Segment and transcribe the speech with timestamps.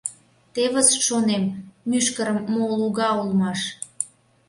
[0.53, 1.43] Тевыс, шонем,
[1.89, 3.61] мӱшкырым мо луга улмаш!